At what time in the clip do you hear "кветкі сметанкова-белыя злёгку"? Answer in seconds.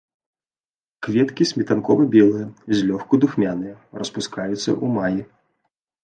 1.07-3.19